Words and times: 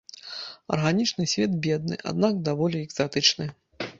Арганічны 0.77 1.25
свет 1.33 1.51
бедны, 1.67 1.95
аднак 2.11 2.41
даволі 2.47 2.77
экзатычны. 2.89 3.45